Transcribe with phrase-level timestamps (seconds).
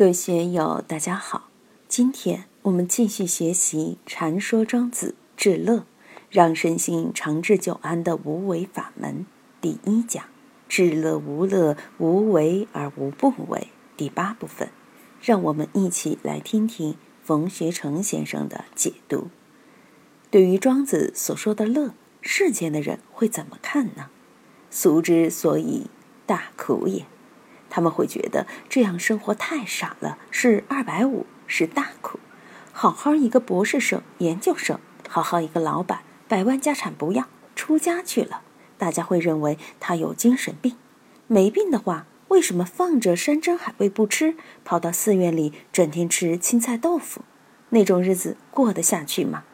[0.00, 1.50] 各位学友，大家好。
[1.86, 5.84] 今天我们继续学习《禅说庄子治乐，
[6.30, 9.26] 让身心长治久安的无为法门》
[9.60, 10.24] 第一讲
[10.66, 13.68] “治乐无乐，无为而无不为”
[13.98, 14.70] 第八部分。
[15.20, 19.28] 让我们一起来听听冯学成先生的解读。
[20.30, 21.92] 对于庄子所说的乐，
[22.22, 24.08] 世间的人会怎么看呢？
[24.70, 25.88] 俗之所以
[26.24, 27.04] 大苦也。
[27.70, 32.20] 他们会觉得这样生活太傻了，是二百五，是大苦。
[32.72, 34.78] 好好一个博士生、研究生，
[35.08, 38.42] 好好一个老板，百万家产不要，出家去了，
[38.76, 40.76] 大家会认为他有精神病。
[41.26, 47.22] 没病的话，为什么放着山珍海味不吃，跑到寺院里整天吃青菜豆腐？
[47.70, 49.44] 那种日子过得下去吗？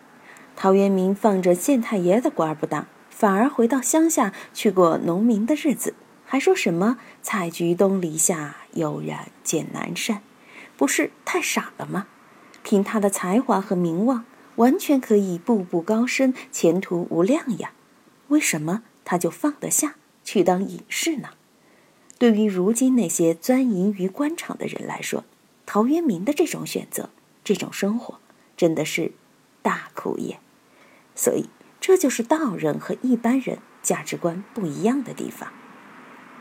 [0.54, 5.94] 陶渊明放着县太爷的官不当，反而回到乡下去过农民的日子。
[6.26, 10.22] 还说什么“采菊东篱下，悠然见南山”，
[10.76, 12.08] 不是太傻了吗？
[12.64, 14.24] 凭他的才华和名望，
[14.56, 17.70] 完全可以步步高升，前途无量呀！
[18.28, 21.28] 为什么他就放得下去当隐士呢？
[22.18, 25.24] 对于如今那些钻营于官场的人来说，
[25.64, 27.10] 陶渊明的这种选择、
[27.44, 28.18] 这种生活，
[28.56, 29.12] 真的是
[29.62, 30.40] 大苦也。
[31.14, 31.48] 所以，
[31.80, 35.52] 这就是道人和一般人价值观不一样的地方。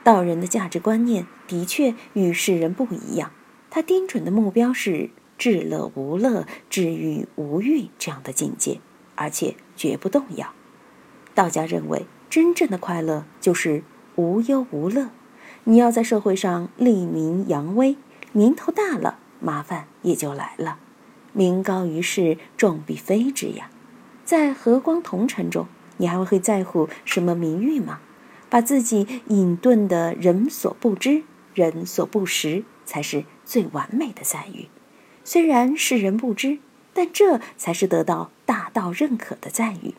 [0.06, 3.32] 道人的价值观念的确与世人不一样，
[3.72, 8.80] 他盯准的目标是至乐无乐、至欲无欲这样的境界，
[9.16, 10.54] 而且绝不动摇。
[11.34, 13.82] 道家认为，真正的快乐就是
[14.14, 15.10] 无忧无乐。
[15.64, 17.98] 你要在社会上立名扬威，
[18.32, 20.78] 名头大了，麻烦也就来了。
[21.34, 23.72] 名高于世，众必非之呀。
[24.24, 25.66] 在和光同尘中，
[25.98, 28.02] 你还会在乎什么名誉吗？
[28.50, 34.70] 把自己隐遁的人所不知、人所不识，才是最完美的赞誉。
[35.24, 36.60] 虽然世人不知，
[36.94, 39.96] 但这才是得到大道认可的赞誉。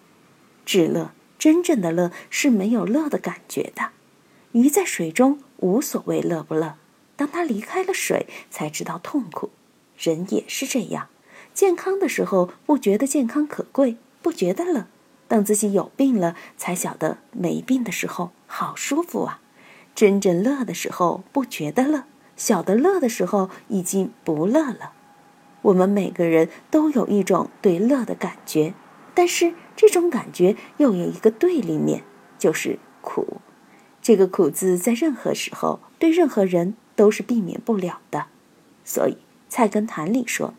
[0.64, 3.90] 至乐，真正的乐是没有乐的感觉的。
[4.52, 6.76] 鱼在水中无所谓乐不乐，
[7.16, 9.50] 当它离开了水，才知道痛苦。
[9.98, 11.08] 人也是这样，
[11.52, 14.86] 健康的时候不觉得健康可贵，不觉得乐。
[15.28, 19.40] 等自己有病了，才晓得没病的时候好舒服啊！
[19.94, 22.04] 真正乐的时候不觉得乐，
[22.36, 24.92] 晓得乐的时候已经不乐了。
[25.62, 28.74] 我们每个人都有一种对乐的感觉，
[29.14, 32.02] 但是这种感觉又有一个对立面，
[32.38, 33.38] 就是苦。
[34.00, 38.26] 这个苦字在任何时候对任何人都是避免不了的。
[38.84, 39.14] 所以
[39.48, 40.54] 《菜根谭》里说：“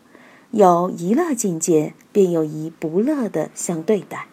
[0.50, 4.26] 有一乐境界，便有一不乐的相对待。”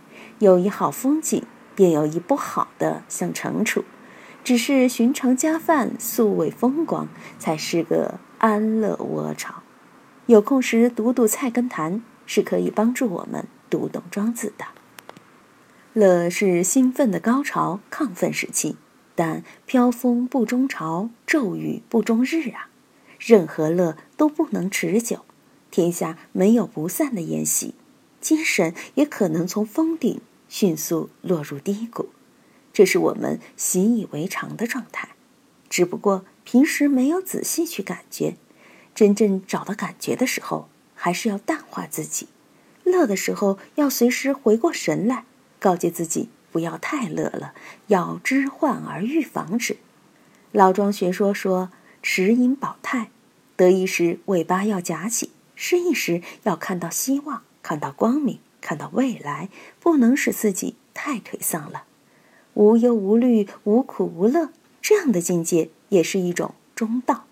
[0.45, 1.41] 有一好风景，
[1.73, 3.83] 便有一不好的相惩处。
[4.43, 7.07] 只是寻常家饭，素味风光，
[7.39, 9.63] 才是个安乐窝巢。
[10.27, 11.95] 有空时读读《菜根谭》，
[12.27, 14.65] 是可以帮助我们读懂庄子的。
[15.93, 18.75] 乐是兴奋的高潮，亢奋时期，
[19.15, 22.69] 但飘风不终朝，骤雨不终日啊！
[23.17, 25.25] 任何乐都不能持久，
[25.71, 27.73] 天下没有不散的宴席。
[28.21, 30.19] 精神也可能从峰顶
[30.57, 32.11] 迅速落入低谷，
[32.71, 35.09] 这是我们习以为常的状态。
[35.69, 38.37] 只不过平时没有仔细去感觉，
[38.93, 42.29] 真正找到感觉的时候，还是要淡化自己。
[42.85, 45.25] 乐的时候要随时回过神来，
[45.59, 47.53] 告诫自己不要太乐了，
[47.87, 49.75] 要知患而预防之。
[50.53, 51.69] 老庄学说说：
[52.01, 53.11] 持盈保泰，
[53.57, 57.41] 得意时尾巴要夹起，失意时要看到希望。
[57.61, 59.49] 看到光明，看到未来，
[59.79, 61.83] 不能使自己太颓丧了。
[62.55, 64.49] 无忧无虑，无苦无乐，
[64.81, 67.27] 这样的境界也是一种中道。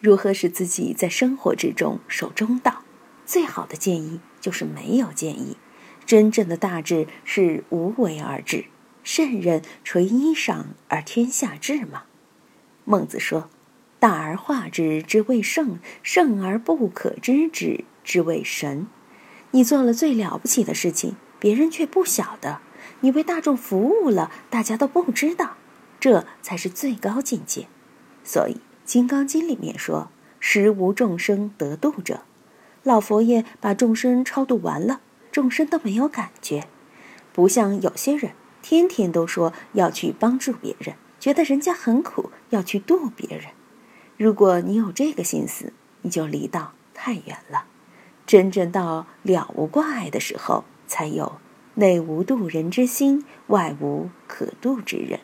[0.00, 2.84] 如何使自己在生活之中守中道？
[3.26, 5.58] 最好的建议就是没有建议。
[6.06, 8.64] 真正的大智是无为而治，
[9.04, 12.04] 圣人垂衣裳而天下治嘛。
[12.86, 13.50] 孟子说
[14.00, 18.86] ：“大而化之，之谓圣；圣而不可知之，之谓神。”
[19.56, 22.58] 你做了最了不起的事情，别人却不晓得；
[23.00, 25.56] 你为大众服务了，大家都不知道，
[25.98, 27.66] 这才是最高境界。
[28.22, 28.52] 所以
[28.84, 32.20] 《金刚经》里面说：“实无众生得度者。”
[32.84, 35.00] 老佛爷把众生超度完了，
[35.32, 36.68] 众生都没有感觉，
[37.32, 43.46] 不像有些人天天都说要去帮助别人，觉得人家很苦，要去度别人。
[44.18, 45.72] 如果你有这个心思，
[46.02, 47.64] 你就离道太远了。
[48.26, 51.38] 真正到了无挂碍的时候，才有
[51.76, 55.20] 内无度人之心，外无可度之人。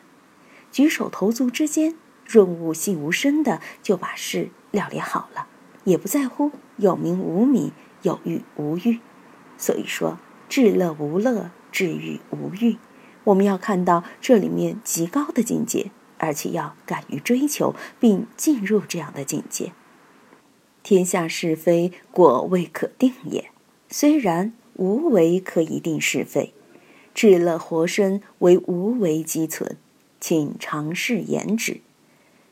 [0.71, 1.95] 举手投足之间，
[2.25, 5.47] 润物细无声的就把事料理好了。
[5.83, 7.73] 也不在乎有名无名、
[8.03, 9.01] 有欲无欲。
[9.57, 10.17] 所以说，
[10.47, 12.77] 至乐无乐，至欲无欲。
[13.25, 19.73] 我们要看到这里面极高的境界，而且要敢于追求，并进入这样的境界。
[20.83, 23.45] 天下是非，果未可定也。
[23.89, 26.53] 虽然无为可以定是非，
[27.13, 29.77] 至乐活生为无为积存，
[30.19, 31.79] 请尝试言之。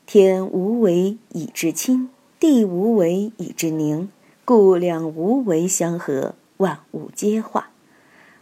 [0.06, 2.08] 天无为以至清，
[2.40, 4.08] 地无为以至宁，
[4.44, 7.68] 故两无为相合，万物皆化。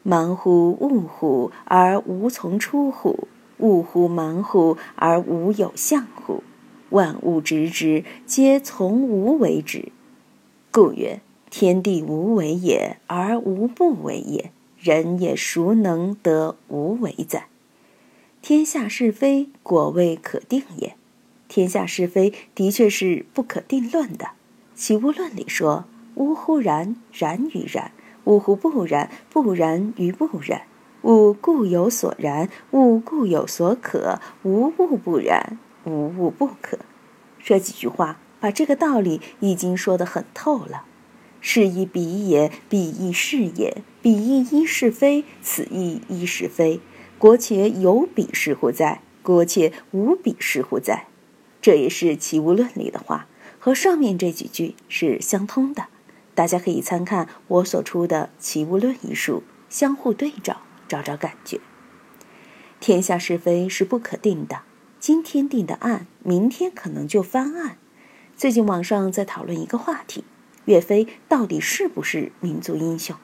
[0.03, 3.27] 忙乎物乎而无从出乎？
[3.59, 6.43] 物乎忙乎而无有相乎？
[6.91, 9.91] 万物执之，皆从无为之。
[10.71, 11.21] 故曰：
[11.51, 14.53] 天地无为也，而无不为也。
[14.79, 17.49] 人也孰能得无为哉？
[18.41, 20.97] 天下是非，果未可定也。
[21.49, 24.31] 天下是非的确是不可定论的。
[24.75, 25.85] 起物论里说：
[26.15, 27.91] 呜呼然，然于然；
[28.25, 30.63] 呜呼不然，不然于不然。
[31.03, 34.21] 物固有所然，物固有所可。
[34.43, 36.79] 无物不然，无物不可。
[37.43, 38.19] 这几句话。
[38.41, 40.85] 把这个道理已经说得很透了，
[41.43, 46.81] 是亦彼也，彼亦是也，彼亦一是非，此亦一是非。
[47.19, 49.03] 国且有彼是乎哉？
[49.23, 51.05] 国且无彼是乎哉？
[51.61, 53.27] 这也是《齐物论》里的话，
[53.59, 55.89] 和上面这几句是相通的。
[56.35, 61.61] 大家可以参看我所出的《齐物论》一书，相互对照，找找感觉。
[62.81, 64.63] 天下是非是不可定的，
[65.01, 67.79] 今天定的案，明天可能就翻案。
[68.37, 70.25] 最近网上在讨论一个话题：
[70.67, 73.17] 岳飞到底是不是民族英雄？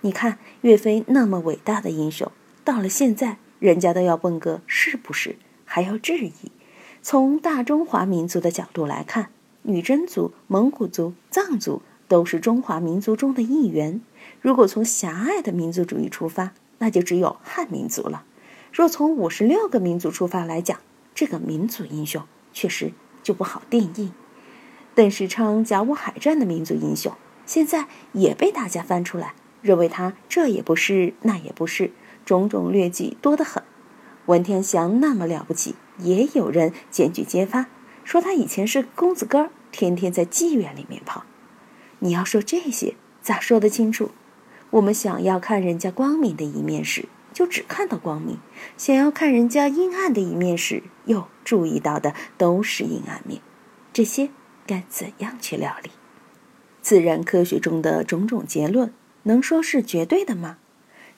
[0.00, 2.32] 你看，岳飞那么伟大的英雄，
[2.64, 6.50] 到了现在，人家都要问个是不是，还要质疑。
[7.00, 9.30] 从大中华民族的角度来看，
[9.62, 14.00] 女真族、蒙古族、藏族都是中华民族中的一员。
[14.40, 18.24] 如果从狭隘的民族主义出发，那就只有汉民族了。
[18.72, 20.80] 若从五十六个民族出发来讲，
[21.14, 24.12] 这个民族英雄确实就不好定义。
[24.94, 27.12] 邓世昌甲午海战的民族英雄，
[27.46, 31.92] 现在也被大家翻出来，认为他这也不是，那也不是，
[32.24, 33.62] 种种劣迹多得很。
[34.26, 37.66] 文天祥那么了不起，也有人检举揭发，
[38.04, 41.24] 说他以前是公子哥儿，天天在妓院里面跑。
[41.98, 44.10] 你要说这些，咋说得清楚？
[44.70, 48.38] 我们想要看人家光明的一面时，就只看到光明；
[48.78, 53.42] 想要看人家阴暗的一面时，又注意到的都是阴暗面。
[53.92, 54.30] 这些。
[54.66, 55.90] 该怎样去料理？
[56.80, 58.94] 自然科学中的种种结论，
[59.24, 60.56] 能说是绝对的吗？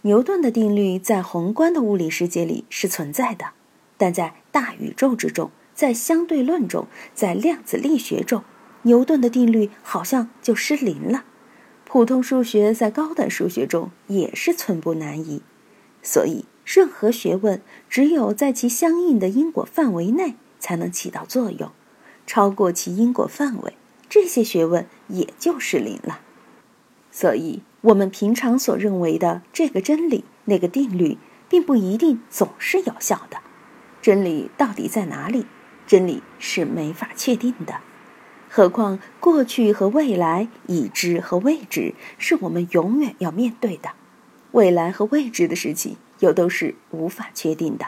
[0.00, 3.50] 牛顿的定律在宏观的物理世界里是存在的，
[3.96, 8.42] 但在大宇宙之中，在相对论中，在量子力学中，
[8.82, 11.24] 牛顿的定律好像就失灵了。
[11.84, 15.40] 普通数学在高等数学中也是寸步难移，
[16.06, 17.60] 所以任何学问
[17.90, 21.72] 只有在其相应的因果范围内才能起到作用。
[22.28, 23.74] 超过其因果范围，
[24.08, 26.20] 这些学问也就失灵了。
[27.10, 31.18] 所以，我们平常所认为的这个真理、那个定律，
[31.48, 33.38] 并不一定总是有效的。
[34.00, 35.46] 真理到底在哪里？
[35.88, 37.80] 真理是没法确定的。
[38.48, 43.90] 何况过去和未来、已知和未知，是我们永远要面对的。
[44.56, 47.86] 未来和未知的事情，又都是无法确定的。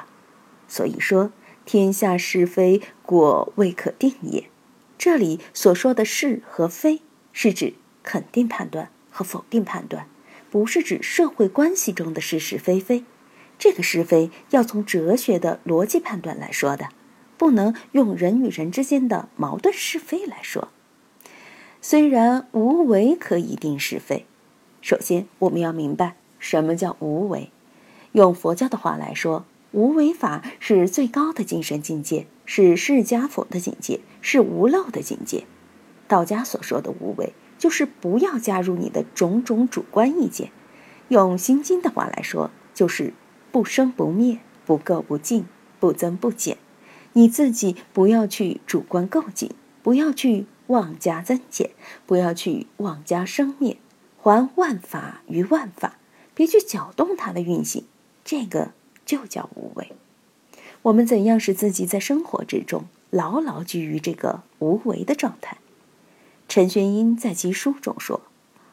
[0.69, 1.33] 所以说。
[1.65, 4.49] 天下是非，果未可定也。
[4.97, 10.09] 这里所说的是和非，是指肯定判断和否定判断，
[10.51, 13.05] 不是指社会关系中的是是非非。
[13.59, 16.89] 这个是非要从哲学的逻辑判断来说的，
[17.37, 20.69] 不能用人与人之间的矛盾是非来说。
[21.83, 24.25] 虽然无为可以定是非，
[24.81, 27.51] 首先我们要明白什么叫无为。
[28.13, 29.45] 用佛教的话来说。
[29.73, 35.45] 无为法是最高的精神境界，是释迦佛的境界，是无漏的境界。
[36.09, 40.51] 道家所说的无为，就是不要加入你的种种主观意见。
[41.09, 43.13] 用心经的话来说，就是
[43.53, 45.47] 不生不灭，不垢不净，
[45.79, 46.57] 不增不减。
[47.13, 49.51] 你自己不要去主观构建，
[49.83, 51.73] 不要去妄加增减，
[52.07, 53.77] 不要去妄加生灭，
[54.17, 55.99] 还万法于万法，
[56.39, 57.83] 别去搅动它的运行。
[58.25, 58.71] 这个。
[59.09, 59.93] 就叫无为。
[60.83, 65.57] 我们怎样使自己在生活之中牢牢居于这个无为的状态？
[66.47, 68.21] 陈玄英在其书中说：“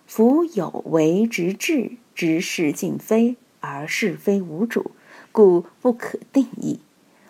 [0.05, 4.91] 夫有为之治，执事尽非，而是非无主，
[5.31, 6.81] 故不可定义。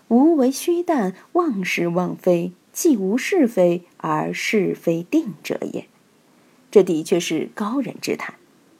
[0.07, 5.87] 无为虚诞，妄是妄非，既无是非而是非定者也。
[6.71, 8.33] 这的确是高人之谈。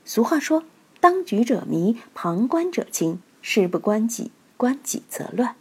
[0.04, 0.64] 俗话说
[1.06, 3.20] ：“当局者迷，旁观者清。
[3.40, 5.56] 事不关己，关己则乱。”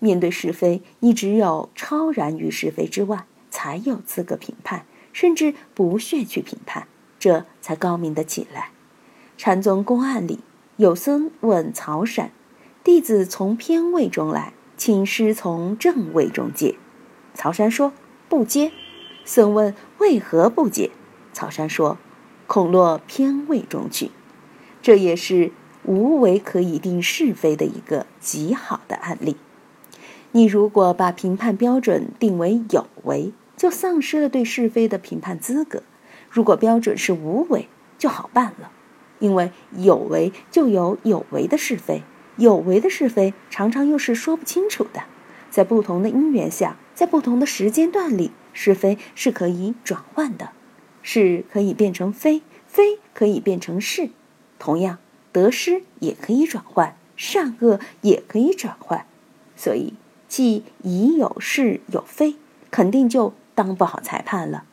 [0.00, 8.70] 面对是非，你只有超然于是非之外，才有资格评判，甚至不屑去评判，这才高明的起来。
[9.36, 10.38] 禅宗公案里，
[10.78, 12.30] 有僧问曹闪
[12.82, 16.76] ：“弟子从偏位中来，请师从正位中接。”
[17.36, 17.92] 曹山说
[18.30, 18.72] ：“不接。”
[19.26, 20.90] 僧问：“为何不解？”
[21.34, 21.98] 曹山说
[22.48, 24.10] ：“恐落偏位中去。”
[24.88, 25.50] 这也是
[25.84, 29.36] 无为可以定是非的一个极好的案例。
[30.32, 35.80] 你如果把评判标准定为有为，就丧失了对是非的评判资格；
[36.30, 37.68] 如果标准是无为，
[37.98, 38.70] 就好办了，
[39.18, 42.00] 因为有为就有有为的是非，
[42.38, 45.02] 有为的是非常常又是说不清楚的。
[45.50, 50.52] 在不同的因缘下，在不同的时间段里，是非是可以转换的，
[51.02, 54.08] 是可以变成非，非可以变成是。
[54.58, 54.98] 同样，
[55.32, 59.06] 得失也可以转换，善恶也可以转换，
[59.56, 59.94] 所以。
[60.28, 62.36] 既已有是有非，
[62.70, 64.64] 肯定就当不好裁判了；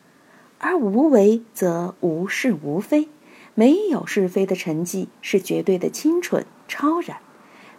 [0.58, 3.08] 而无为则无是无非，
[3.54, 7.16] 没有是非的成绩是绝对的清纯超然。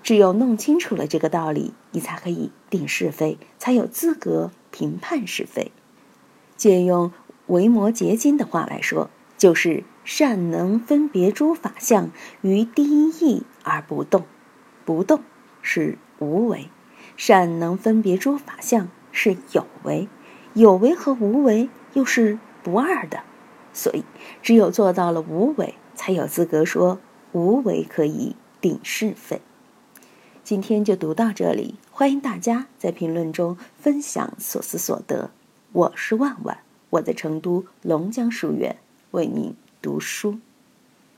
[0.01, 5.71] 只有弄清楚了这个道理，你才可以定是非，才有资格评判是非。
[6.55, 7.11] 借用
[7.45, 12.09] 维摩诘经的话来说，就是善能分别诸法相
[12.41, 14.25] 于第一义而不动，
[14.83, 15.21] 不动
[15.61, 16.69] 是无为。
[17.15, 20.07] 善能分别诸法相是有为，
[20.53, 23.23] 有为和无为又是不二的，
[23.73, 24.03] 所以
[24.41, 26.99] 只有做到了无为，才有资格说
[27.31, 29.41] 无为可以定是非。
[30.43, 35.31] 今天就读到这里，欢迎大家在评论中分享所思所得。
[35.73, 36.59] 我是万万，
[36.91, 38.77] 我在成都龙江书院
[39.17, 40.37] 为您读书。